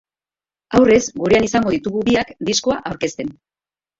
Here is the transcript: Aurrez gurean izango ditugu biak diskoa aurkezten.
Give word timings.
Aurrez 0.77 1.01
gurean 1.23 1.45
izango 1.49 1.75
ditugu 1.75 2.01
biak 2.09 2.31
diskoa 2.49 2.79
aurkezten. 2.93 3.33